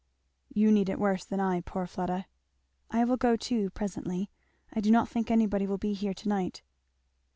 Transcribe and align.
"You 0.51 0.71
need 0.71 0.89
it 0.89 0.97
worse 0.97 1.23
than 1.25 1.39
I, 1.39 1.61
poor 1.61 1.85
Fleda" 1.85 2.25
"I 2.89 3.03
will 3.05 3.17
go 3.17 3.35
too 3.35 3.69
presently 3.69 4.31
I 4.73 4.81
do 4.81 4.89
not 4.89 5.07
think 5.07 5.29
anybody 5.29 5.67
will 5.67 5.77
be 5.77 5.93
here 5.93 6.15
tonight." 6.15 6.63